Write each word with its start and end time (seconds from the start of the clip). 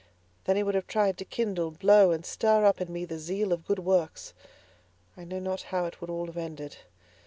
Then 0.45 0.55
he 0.55 0.63
would 0.63 0.73
have 0.73 0.87
tried 0.87 1.19
to 1.19 1.25
kindle, 1.25 1.69
blow 1.69 2.09
and 2.11 2.25
stir 2.25 2.65
up 2.65 2.81
in 2.81 2.91
me 2.91 3.05
the 3.05 3.19
zeal 3.19 3.53
of 3.53 3.67
good 3.67 3.77
works. 3.77 4.33
I 5.15 5.23
know 5.25 5.37
not 5.37 5.61
how 5.69 5.85
it 5.85 6.01
would 6.01 6.09
all 6.09 6.25
have 6.25 6.37
ended. 6.37 6.77